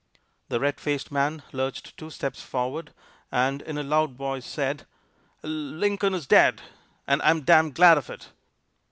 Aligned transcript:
The 0.49 0.59
red 0.59 0.79
faced 0.79 1.11
man 1.11 1.43
lurched 1.51 1.95
two 1.95 2.09
steps 2.09 2.41
forward, 2.41 2.91
and 3.31 3.61
in 3.61 3.77
a 3.77 3.83
loud 3.83 4.13
voice 4.13 4.47
said, 4.47 4.87
"L 5.43 5.49
L 5.51 5.51
Lincoln 5.77 6.15
is 6.15 6.25
dead 6.25 6.59
an' 7.05 7.21
I'm 7.21 7.41
damn 7.43 7.69
glad 7.71 7.99
of 7.99 8.09
it!" 8.09 8.29